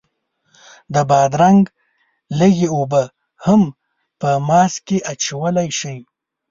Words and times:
د 0.93 0.95
بادرنګ 1.09 1.63
لږې 2.39 2.67
اوبه 2.75 3.03
هم 3.45 3.61
په 4.19 4.29
ماسک 4.47 4.81
کې 4.87 4.97
اچولی 5.11 5.69
شئ. 5.79 5.97